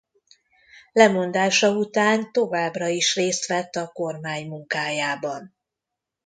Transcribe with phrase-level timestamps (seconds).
[0.93, 5.53] Lemondása után továbbra is részt vett a kormány munkájában.